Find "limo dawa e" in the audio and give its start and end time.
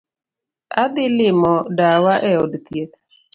1.17-2.31